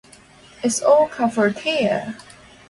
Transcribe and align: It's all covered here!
It's 0.63 0.81
all 0.81 1.07
covered 1.09 1.59
here! 1.59 2.17